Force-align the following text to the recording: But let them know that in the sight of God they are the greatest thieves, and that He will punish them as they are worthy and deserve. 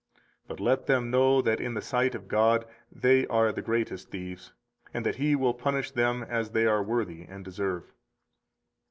But 0.47 0.59
let 0.59 0.87
them 0.87 1.11
know 1.11 1.43
that 1.43 1.61
in 1.61 1.75
the 1.75 1.81
sight 1.83 2.15
of 2.15 2.27
God 2.27 2.65
they 2.91 3.27
are 3.27 3.51
the 3.51 3.61
greatest 3.61 4.09
thieves, 4.09 4.51
and 4.95 5.05
that 5.05 5.17
He 5.17 5.35
will 5.35 5.53
punish 5.53 5.91
them 5.91 6.23
as 6.23 6.49
they 6.49 6.65
are 6.65 6.81
worthy 6.81 7.21
and 7.21 7.45
deserve. 7.45 7.93